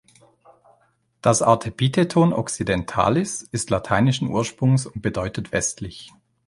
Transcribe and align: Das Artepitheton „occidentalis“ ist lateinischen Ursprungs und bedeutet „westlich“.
Das 1.21 1.43
Artepitheton 1.43 2.33
„occidentalis“ 2.33 3.43
ist 3.43 3.69
lateinischen 3.69 4.29
Ursprungs 4.29 4.87
und 4.87 5.03
bedeutet 5.03 5.51
„westlich“. 5.51 6.11